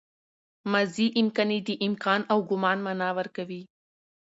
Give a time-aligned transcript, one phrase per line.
[0.71, 3.61] ماضي امکاني د امکان او ګومان مانا ورکوي.